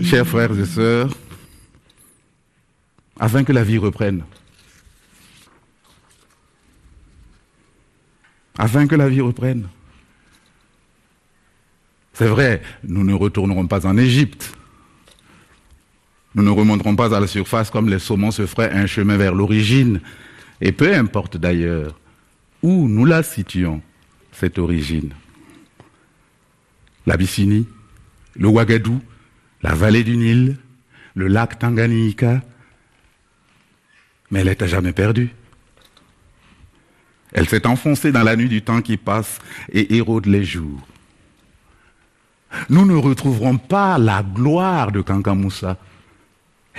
[0.03, 1.09] Chers frères et sœurs,
[3.19, 4.23] afin que la vie reprenne,
[8.57, 9.67] afin que la vie reprenne.
[12.13, 14.53] C'est vrai, nous ne retournerons pas en Égypte.
[16.35, 19.33] Nous ne remonterons pas à la surface comme les saumons se feraient un chemin vers
[19.33, 20.01] l'origine.
[20.61, 21.95] Et peu importe d'ailleurs
[22.61, 23.81] où nous la situons,
[24.31, 25.13] cette origine?
[27.05, 27.67] L'Abyssinie,
[28.35, 29.01] le Ouagadou,
[29.61, 30.57] la vallée du Nil,
[31.15, 32.41] le lac Tanganyika,
[34.29, 35.29] mais elle est à jamais perdue.
[37.33, 39.39] Elle s'est enfoncée dans la nuit du temps qui passe
[39.71, 40.85] et érode les jours.
[42.69, 45.77] Nous ne retrouverons pas la gloire de Kankamoussa,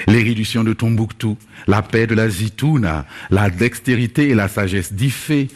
[0.06, 5.48] l'érudition de Tombouctou, la paix de la Zitouna, la dextérité et la sagesse d'Ifé.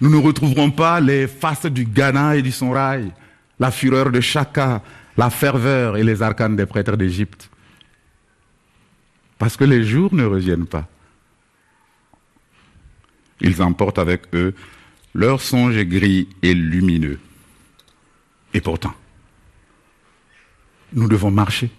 [0.00, 3.12] Nous ne retrouverons pas les faces du Ghana et du Sonrail,
[3.58, 4.82] la fureur de Chaka,
[5.16, 7.50] la ferveur et les arcanes des prêtres d'Égypte.
[9.38, 10.86] Parce que les jours ne reviennent pas.
[13.40, 14.54] Ils emportent avec eux
[15.14, 17.18] leur songe gris et lumineux.
[18.52, 18.94] Et pourtant,
[20.92, 21.70] nous devons marcher.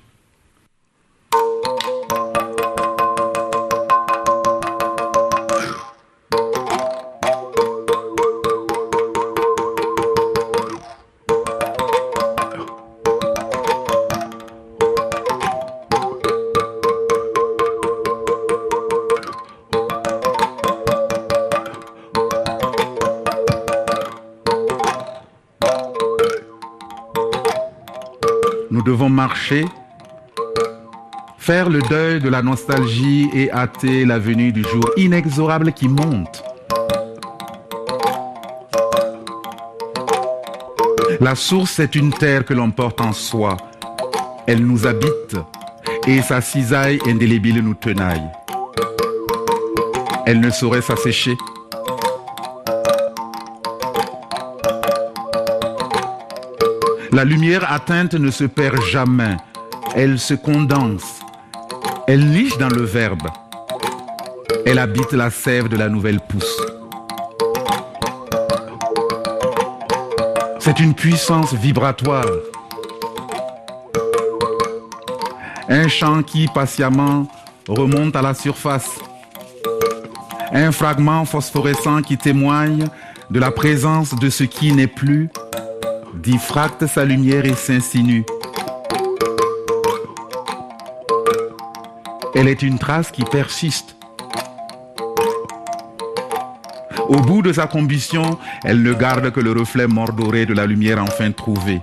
[28.72, 29.66] Nous devons marcher,
[31.38, 36.42] faire le deuil de la nostalgie et hâter la venue du jour inexorable qui monte.
[41.20, 43.58] La source est une terre que l'on porte en soi.
[44.48, 45.36] Elle nous habite
[46.08, 48.24] et sa cisaille indélébile nous tenaille.
[50.26, 51.36] Elle ne saurait s'assécher.
[57.14, 59.36] La lumière atteinte ne se perd jamais.
[59.96, 61.20] Elle se condense.
[62.08, 63.28] Elle niche dans le verbe.
[64.66, 66.62] Elle habite la sève de la nouvelle pousse.
[70.60, 72.32] C'est une puissance vibratoire.
[75.68, 77.28] Un chant qui patiemment
[77.68, 78.90] remonte à la surface.
[80.54, 82.88] Un fragment phosphorescent qui témoigne
[83.30, 85.30] de la présence de ce qui n'est plus
[86.22, 88.24] diffracte sa lumière et s'insinue.
[92.36, 93.96] Elle est une trace qui persiste.
[97.10, 101.02] Au bout de sa combustion, elle ne garde que le reflet mordoré de la lumière
[101.02, 101.82] enfin trouvée.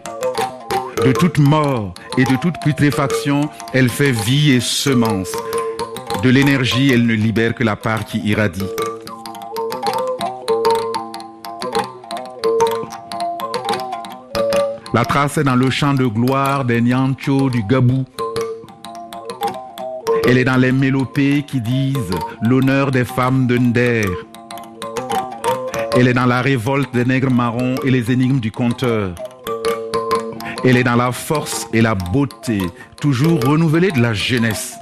[1.05, 5.33] De toute mort et de toute putréfaction, elle fait vie et semence.
[6.23, 8.67] De l'énergie, elle ne libère que la part qui irradie.
[14.95, 18.07] La trace est dans le champ de gloire des Nyancho du Gabou.
[20.27, 24.09] Elle est dans les mélopées qui disent l'honneur des femmes de Nder.
[25.93, 29.15] Elle est dans la révolte des nègres marrons et les énigmes du conteur.
[30.65, 32.61] Elle est dans la force et la beauté
[32.99, 34.75] toujours renouvelée de la jeunesse.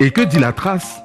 [0.00, 1.03] Et que dit la trace?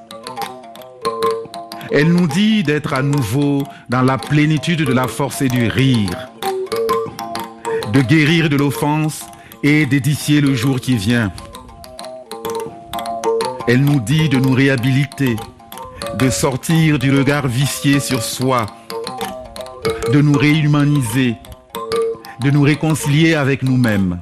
[1.92, 6.28] Elle nous dit d'être à nouveau dans la plénitude de la force et du rire,
[7.92, 9.24] de guérir de l'offense
[9.64, 11.32] et d'édifier le jour qui vient.
[13.66, 15.34] Elle nous dit de nous réhabiliter,
[16.16, 18.66] de sortir du regard vicié sur soi,
[20.12, 21.34] de nous réhumaniser,
[22.40, 24.20] de nous réconcilier avec nous-mêmes.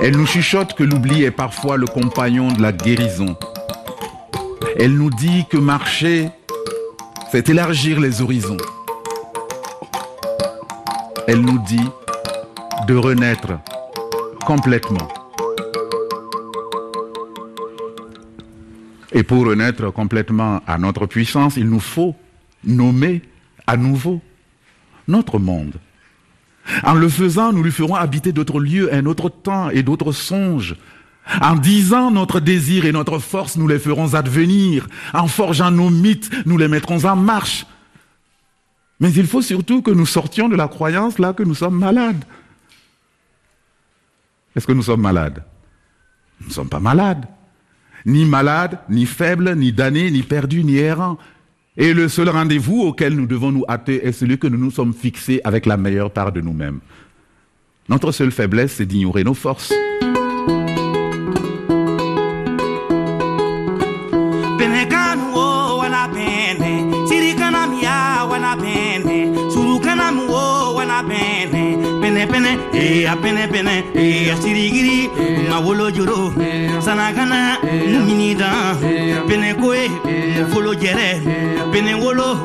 [0.00, 3.36] Elle nous chuchote que l'oubli est parfois le compagnon de la guérison.
[4.80, 6.28] Elle nous dit que marcher,
[7.32, 8.58] c'est élargir les horizons.
[11.26, 11.88] Elle nous dit
[12.86, 13.58] de renaître
[14.46, 15.08] complètement.
[19.10, 22.14] Et pour renaître complètement à notre puissance, il nous faut
[22.62, 23.22] nommer
[23.66, 24.20] à nouveau
[25.08, 25.74] notre monde.
[26.84, 30.76] En le faisant, nous lui ferons habiter d'autres lieux, un autre temps et d'autres songes.
[31.42, 34.88] En disant notre désir et notre force, nous les ferons advenir.
[35.12, 37.66] En forgeant nos mythes, nous les mettrons en marche.
[39.00, 42.24] Mais il faut surtout que nous sortions de la croyance là que nous sommes malades.
[44.56, 45.44] Est-ce que nous sommes malades?
[46.40, 47.26] Nous ne sommes pas malades.
[48.06, 51.18] Ni malades, ni faibles, ni damnés, ni perdus, ni errants.
[51.76, 54.94] Et le seul rendez-vous auquel nous devons nous hâter est celui que nous nous sommes
[54.94, 56.80] fixés avec la meilleure part de nous-mêmes.
[57.88, 59.72] Notre seule faiblesse, c'est d'ignorer nos forces.
[73.16, 75.10] Pene e a pene pene e a sirigiri
[75.48, 76.32] ma wolo joro
[76.78, 78.76] sanagana muminida
[79.26, 79.88] pene koe
[80.50, 81.20] folo jere
[81.72, 82.44] pene wolo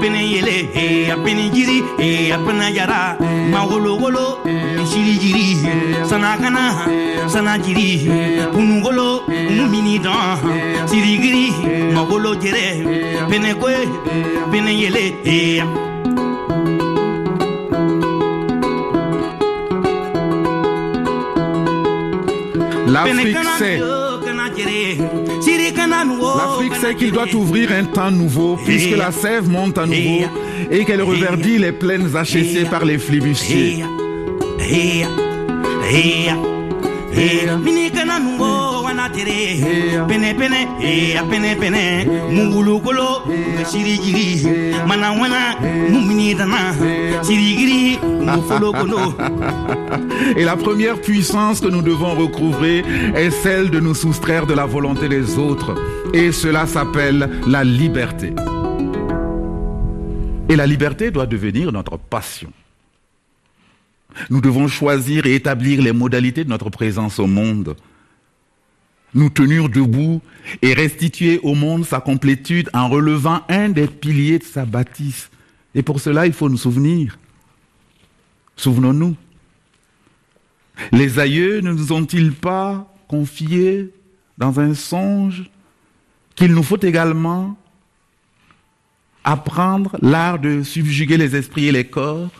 [0.00, 3.16] pene yele e a pene jiri e a pene jara
[3.50, 4.40] ma wolo wolo
[4.84, 5.58] sirigiri
[6.04, 6.86] sanagana
[7.26, 8.08] sanajiri
[8.52, 10.38] punu wolo muminida
[10.84, 11.50] sirigiri
[11.92, 13.88] ma wolo jere pene koe
[14.50, 15.93] pene yele e
[22.94, 23.80] L'Afrique sait.
[26.38, 30.26] L'Afrique sait qu'il doit ouvrir un temps nouveau puisque la sève monte à nouveau
[30.70, 33.84] et qu'elle reverdit les plaines achessées par les flibustiers.
[39.10, 42.04] Pene pene e pene pene.
[42.30, 43.22] Mungulu kolo
[43.64, 44.74] sirigiri.
[44.86, 45.56] Mana wana
[45.90, 46.74] mumini dana.
[47.22, 49.14] Sirigiri mufolo kolo
[50.36, 52.84] Et la première puissance que nous devons recouvrer
[53.14, 55.74] est celle de nous soustraire de la volonté des autres.
[56.12, 58.32] Et cela s'appelle la liberté.
[60.48, 62.50] Et la liberté doit devenir notre passion.
[64.30, 67.76] Nous devons choisir et établir les modalités de notre présence au monde
[69.14, 70.20] nous tenir debout
[70.60, 75.30] et restituer au monde sa complétude en relevant un des piliers de sa bâtisse.
[75.74, 77.18] Et pour cela, il faut nous souvenir.
[78.56, 79.16] Souvenons-nous.
[80.92, 83.90] Les aïeux ne nous ont-ils pas confié
[84.38, 85.50] dans un songe
[86.34, 87.56] qu'il nous faut également
[89.22, 92.30] apprendre l'art de subjuguer les esprits et les corps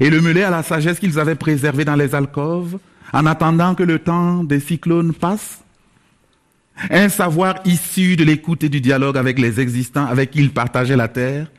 [0.00, 2.78] et le mêler à la sagesse qu'ils avaient préservée dans les alcôves
[3.12, 5.62] en attendant que le temps des cyclones passe
[6.90, 10.96] Un savoir issu de l'écoute et du dialogue avec les existants avec qui ils partageaient
[10.96, 11.50] la terre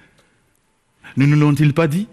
[1.18, 2.08] Ne nous l'ont-ils pas dit?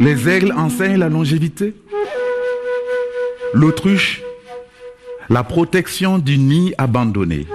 [0.00, 1.74] Les aigles enseignent la longévité.
[3.54, 4.22] L'autruche,
[5.30, 7.46] la protection du nid abandonné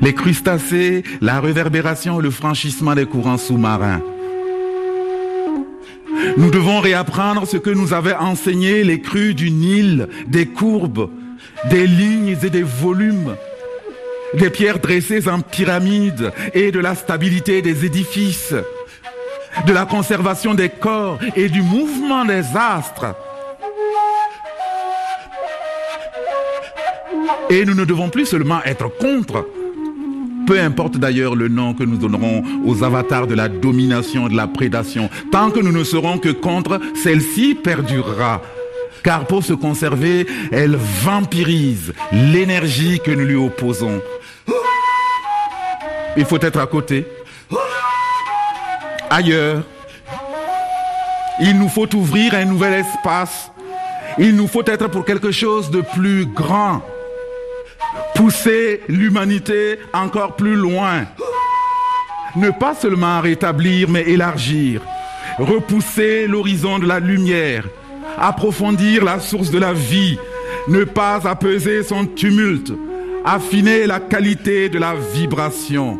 [0.00, 4.02] les crustacés, la réverbération le franchissement des courants sous-marins.
[6.36, 11.10] Nous devons réapprendre ce que nous avaient enseigné les crues du Nil, des courbes,
[11.70, 13.36] des lignes et des volumes,
[14.34, 18.54] des pierres dressées en pyramides et de la stabilité des édifices,
[19.66, 23.14] de la conservation des corps et du mouvement des astres.
[27.48, 29.44] Et nous ne devons plus seulement être contre,
[30.50, 34.48] peu importe d'ailleurs le nom que nous donnerons aux avatars de la domination de la
[34.48, 38.42] prédation, tant que nous ne serons que contre, celle-ci perdurera.
[39.04, 44.02] Car pour se conserver, elle vampirise l'énergie que nous lui opposons.
[46.16, 47.06] Il faut être à côté,
[49.08, 49.62] ailleurs.
[51.40, 53.52] Il nous faut ouvrir un nouvel espace.
[54.18, 56.82] Il nous faut être pour quelque chose de plus grand
[58.20, 61.06] pousser l'humanité encore plus loin.
[62.36, 64.82] Ne pas seulement rétablir, mais élargir.
[65.38, 67.64] Repousser l'horizon de la lumière.
[68.18, 70.18] Approfondir la source de la vie.
[70.68, 72.74] Ne pas apaiser son tumulte.
[73.24, 75.98] Affiner la qualité de la vibration.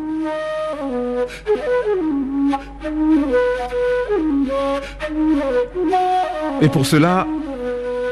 [6.61, 7.25] Et pour cela,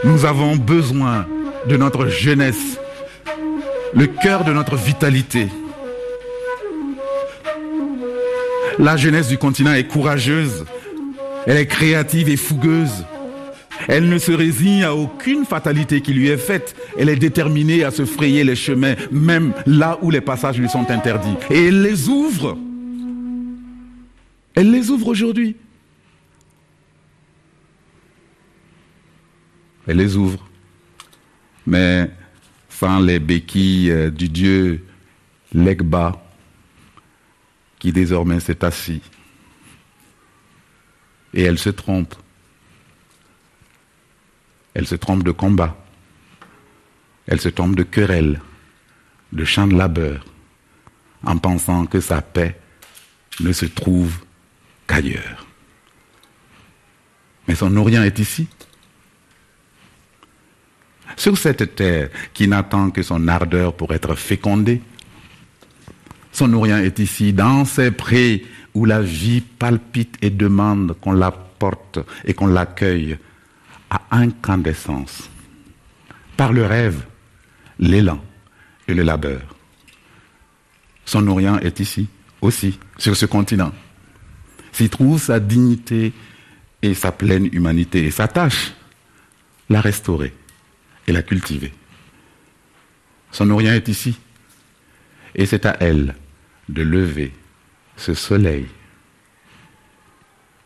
[0.04, 1.28] nous avons besoin
[1.68, 2.80] de notre jeunesse
[3.94, 5.48] le cœur de notre vitalité.
[8.78, 10.66] La jeunesse du continent est courageuse,
[11.46, 13.06] elle est créative et fougueuse.
[13.88, 16.76] Elle ne se résigne à aucune fatalité qui lui est faite.
[16.98, 20.92] Elle est déterminée à se frayer les chemins, même là où les passages lui sont
[20.92, 21.36] interdits.
[21.50, 22.58] Et elle les ouvre.
[24.54, 25.56] Elle les ouvre aujourd'hui.
[29.88, 30.46] Elle les ouvre.
[31.66, 32.12] Mais
[32.80, 34.86] sans les béquilles euh, du dieu
[35.54, 36.24] Legba,
[37.78, 39.02] qui désormais s'est assis.
[41.34, 42.16] Et elle se trompe.
[44.74, 45.76] Elle se trompe de combat.
[47.28, 48.40] Elle se trompe de querelle,
[49.34, 50.26] de champ de labeur,
[51.26, 52.58] en pensant que sa paix
[53.42, 54.20] ne se trouve
[54.88, 55.46] qu'ailleurs.
[57.46, 58.48] Mais son Orient est ici.
[61.16, 64.82] Sur cette terre qui n'attend que son ardeur pour être fécondée.
[66.32, 71.32] Son Orient est ici, dans ces prés où la vie palpite et demande qu'on la
[71.32, 73.18] porte et qu'on l'accueille
[73.90, 75.30] à incandescence.
[76.38, 77.04] Par le rêve,
[77.80, 78.22] l'élan
[78.88, 79.42] et le labeur.
[81.06, 82.08] Son Orient est ici,
[82.42, 83.74] aussi, sur ce continent.
[84.72, 86.14] S'y trouve sa dignité
[86.82, 88.74] et sa pleine humanité et sa tâche,
[89.70, 90.34] la restaurer
[91.10, 91.74] et la cultiver.
[93.32, 94.18] Son Orient est ici.
[95.36, 96.16] Et c'est à elle
[96.70, 97.34] de lever
[97.98, 98.68] ce soleil.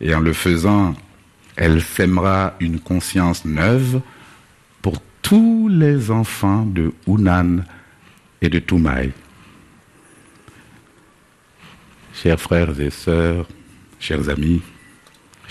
[0.02, 0.96] Et en le faisant,
[1.56, 4.02] elle sèmera une conscience neuve
[4.82, 7.64] pour tous les enfants de Hunan
[8.42, 9.14] et de Toumaï.
[12.14, 13.48] Chers frères et sœurs,
[14.00, 14.62] chers amis,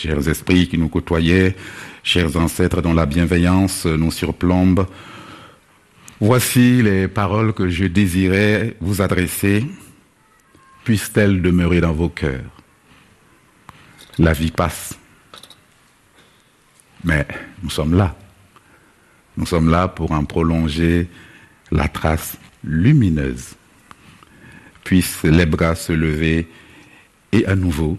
[0.02, 1.54] chers esprits qui nous côtoyaient,
[2.02, 4.86] chers ancêtres dont la bienveillance nous surplombe,
[6.20, 9.64] voici les paroles que je désirais vous adresser,
[10.82, 12.50] puissent-elles demeurer dans vos cœurs.
[14.18, 14.98] La vie passe,
[17.04, 17.24] mais
[17.62, 18.16] nous sommes là.
[19.36, 21.08] Nous sommes là pour en prolonger
[21.70, 23.54] la trace lumineuse.
[24.82, 26.48] Puissent les bras se lever
[27.30, 27.98] et à nouveau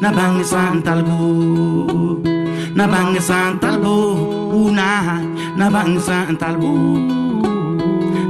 [0.00, 1.18] na bange santalbo,
[2.74, 3.94] na bange santalbo,
[4.64, 5.20] una,
[5.56, 6.72] na bange santalbo.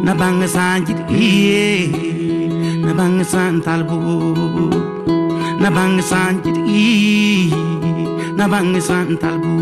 [0.09, 1.93] na bang sanjit iye
[2.81, 4.01] na bang san talbo.
[5.61, 7.53] Na bang sanjit iye
[8.33, 9.53] na bang san talbo.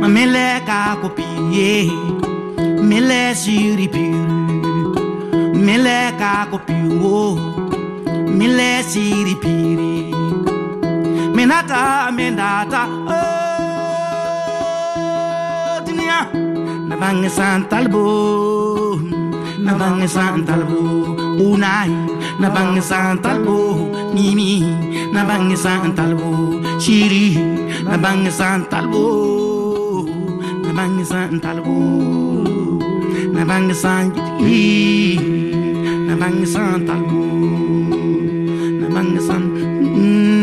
[0.00, 1.90] Ma mele ka ko piye
[2.88, 4.40] mele siri piru
[5.66, 7.20] mele ka ko piwo
[8.38, 9.94] mele siri piri.
[11.36, 11.82] Minata
[12.16, 12.82] minata
[13.16, 13.24] oh
[15.86, 16.20] dunia.
[16.88, 18.04] Na bange santalbo
[19.64, 20.78] na bange santalbo
[21.48, 21.90] unai.
[22.40, 23.56] Na bange santalbo
[24.14, 24.50] mimi
[25.14, 26.28] na bange santalbo
[26.82, 27.26] shiri.
[27.88, 29.02] Na bange santalbo
[33.34, 35.18] na bange santalbo na bange sanjiti
[36.06, 37.22] na bange santalbo
[38.80, 40.34] na bange san mm.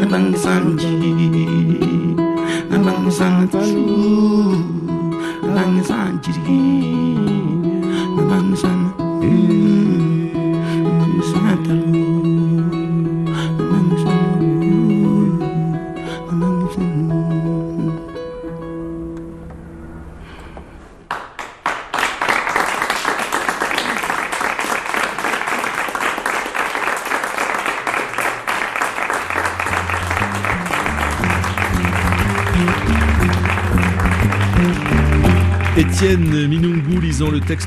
[0.00, 0.90] Nabang sanji
[2.66, 4.58] Nabang santalu
[5.46, 6.89] Nabang sanjiri Nabang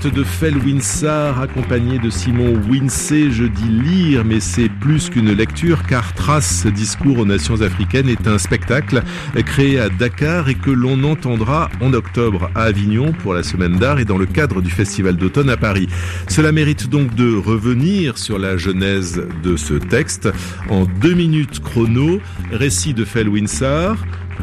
[0.10, 3.32] de Fel Winsar accompagné de Simon Winsey.
[3.32, 8.28] Je dis lire, mais c'est plus qu'une lecture car Trace Discours aux Nations Africaines est
[8.28, 9.01] un spectacle
[9.45, 13.99] créé à Dakar et que l'on entendra en octobre à Avignon pour la Semaine d'Art
[13.99, 15.88] et dans le cadre du Festival d'automne à Paris.
[16.28, 20.30] Cela mérite donc de revenir sur la genèse de ce texte
[20.70, 22.20] en deux minutes chrono.
[22.51, 23.95] Récit de Fel Winsar.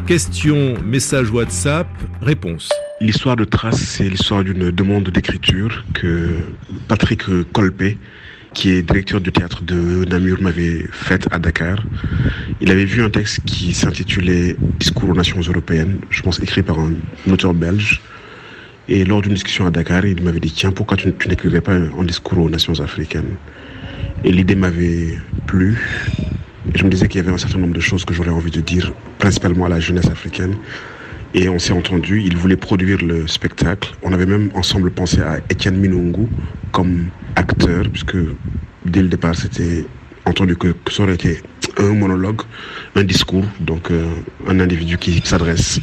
[0.07, 1.87] Question, message WhatsApp,
[2.21, 2.69] réponse.
[2.99, 6.31] L'histoire de Trace, c'est l'histoire d'une demande d'écriture que
[6.87, 7.23] Patrick
[7.53, 7.97] Colpé,
[8.53, 11.83] qui est directeur du théâtre de Namur, m'avait faite à Dakar.
[12.59, 16.79] Il avait vu un texte qui s'intitulait Discours aux Nations Européennes, je pense écrit par
[16.79, 16.93] un
[17.31, 18.01] auteur belge.
[18.89, 21.73] Et lors d'une discussion à Dakar, il m'avait dit, tiens, pourquoi tu, tu n'écrivais pas
[21.73, 23.35] un discours aux Nations Africaines?
[24.23, 25.17] Et l'idée m'avait
[25.47, 25.77] plu.
[26.73, 28.61] Je me disais qu'il y avait un certain nombre de choses que j'aurais envie de
[28.61, 30.55] dire, principalement à la jeunesse africaine.
[31.33, 33.93] Et on s'est entendu, il voulait produire le spectacle.
[34.03, 36.27] On avait même ensemble pensé à Etienne Minungu
[36.71, 38.17] comme acteur, puisque
[38.85, 39.85] dès le départ, c'était
[40.25, 41.41] entendu que, ça aurait été
[41.77, 42.41] un monologue,
[42.95, 44.05] un discours, donc euh,
[44.47, 45.79] un individu qui s'adresse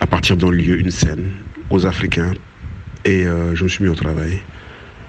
[0.00, 1.30] à partir d'un lieu, une scène,
[1.70, 2.32] aux Africains.
[3.04, 4.40] Et euh, je me suis mis au travail.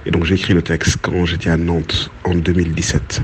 [0.05, 3.21] Et donc j'ai écrit le texte quand j'étais à Nantes en 2017.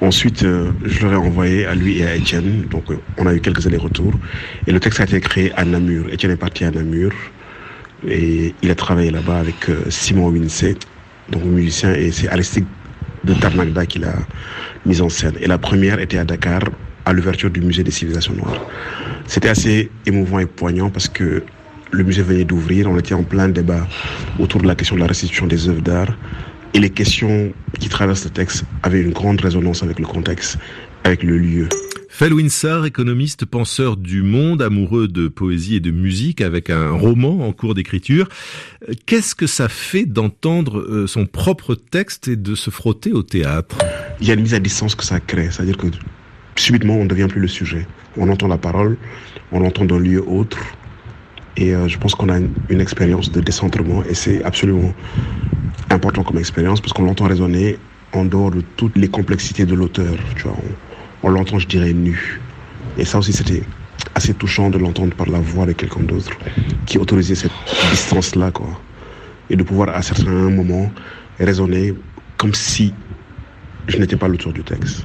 [0.00, 2.66] Ensuite, euh, je l'aurais envoyé à lui et à Étienne.
[2.70, 4.12] Donc, euh, on a eu quelques allers-retours.
[4.66, 6.08] Et le texte a été créé à Namur.
[6.12, 7.12] Étienne est parti à Namur.
[8.06, 10.76] Et il a travaillé là-bas avec euh, Simon Winsey,
[11.30, 11.94] donc musicien.
[11.94, 12.66] Et c'est Aristide
[13.24, 14.14] de Tarnagda qui l'a
[14.84, 15.34] mise en scène.
[15.40, 16.60] Et la première était à Dakar,
[17.06, 18.66] à l'ouverture du musée des civilisations noires.
[19.26, 21.42] C'était assez émouvant et poignant parce que
[21.90, 22.90] le musée venait d'ouvrir.
[22.90, 23.86] On était en plein débat
[24.38, 26.14] autour de la question de la restitution des œuvres d'art.
[26.74, 30.58] Et les questions qui traversent le texte avaient une grande résonance avec le contexte,
[31.04, 31.68] avec le lieu.
[32.08, 37.46] Fel Winsor, économiste, penseur du monde, amoureux de poésie et de musique, avec un roman
[37.46, 38.28] en cours d'écriture.
[39.06, 43.78] Qu'est-ce que ça fait d'entendre euh, son propre texte et de se frotter au théâtre?
[44.20, 45.86] Il y a une mise à distance que ça crée, c'est-à-dire que
[46.56, 47.86] subitement on ne devient plus le sujet.
[48.16, 48.96] On entend la parole,
[49.52, 50.58] on l'entend d'un lieu autre,
[51.56, 54.92] et euh, je pense qu'on a une, une expérience de décentrement, et c'est absolument
[55.90, 57.78] important comme expérience parce qu'on l'entend résonner
[58.12, 60.14] en dehors de toutes les complexités de l'auteur.
[60.36, 60.56] Tu vois,
[61.22, 62.40] on, l'entend, je dirais, nu.
[62.96, 63.62] Et ça aussi, c'était
[64.14, 66.30] assez touchant de l'entendre par la voix de quelqu'un d'autre
[66.86, 67.52] qui autorisait cette
[67.90, 68.68] distance-là, quoi.
[69.50, 70.90] Et de pouvoir, à certains moments,
[71.38, 71.94] résonner
[72.36, 72.94] comme si
[73.88, 75.04] je n'étais pas l'auteur du texte.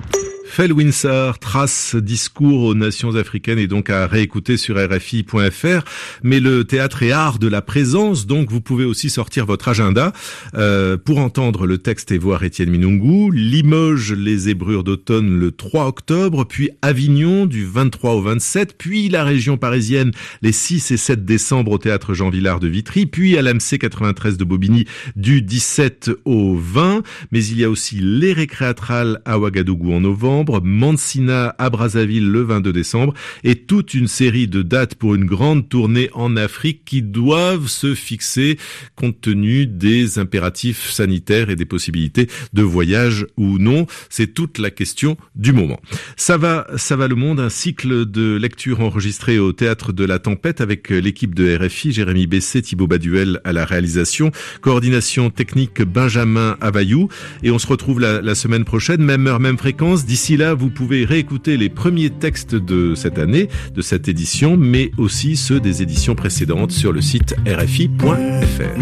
[0.49, 5.83] Fel Winsor trace discours aux nations africaines et donc à réécouter sur RFI.fr.
[6.23, 10.11] Mais le théâtre est art de la présence, donc vous pouvez aussi sortir votre agenda
[10.55, 13.29] euh, pour entendre le texte et voir Étienne Minungu.
[13.31, 19.23] Limoges, les ébrures d'automne le 3 octobre, puis Avignon du 23 au 27, puis la
[19.23, 23.43] région parisienne les 6 et 7 décembre au théâtre Jean Villard de Vitry, puis à
[23.43, 24.85] l'AMC 93 de Bobigny
[25.15, 27.03] du 17 au 20.
[27.31, 32.41] Mais il y a aussi les récréatrales à Ouagadougou en novembre Mansina à Brazzaville le
[32.41, 33.13] 22 décembre
[33.43, 37.95] et toute une série de dates pour une grande tournée en Afrique qui doivent se
[37.95, 38.57] fixer
[38.95, 43.85] compte tenu des impératifs sanitaires et des possibilités de voyage ou non.
[44.09, 45.79] C'est toute la question du moment.
[46.15, 50.19] Ça va, ça va le monde, un cycle de lecture enregistré au théâtre de la
[50.19, 54.31] tempête avec l'équipe de RFI, Jérémy Bessé, Thibaut Baduel à la réalisation,
[54.61, 57.09] coordination technique Benjamin Avayou
[57.43, 60.05] et on se retrouve la, la semaine prochaine, même heure, même fréquence.
[60.05, 64.91] D'ici Là, vous pouvez réécouter les premiers textes de cette année, de cette édition, mais
[64.97, 68.77] aussi ceux des éditions précédentes sur le site rfi.fr.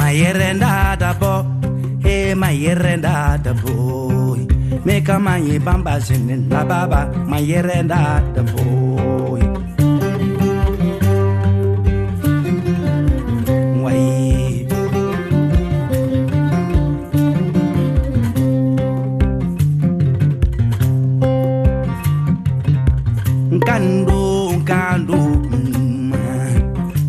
[23.58, 25.18] nkando nkando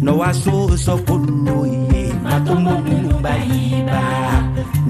[0.03, 4.03] na waso sokolo ye matomo numba iba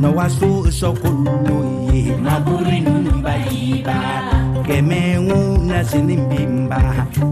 [0.00, 1.34] na waso sokolo
[1.92, 3.98] ye maburi numba iba
[4.66, 6.80] kemengu na sinimbimba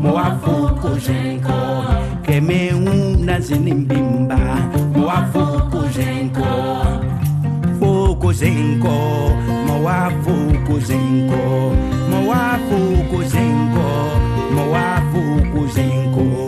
[0.03, 1.59] mwafu kujenko
[2.27, 4.39] kemengu na sinimbimba
[4.97, 6.51] mwafu kujenko
[7.79, 8.97] fukuzenko
[9.67, 10.35] mwafu
[10.67, 11.73] kuzenko
[12.27, 13.89] moafu kuzinko
[14.55, 15.23] moafu
[15.53, 16.46] kuzinko.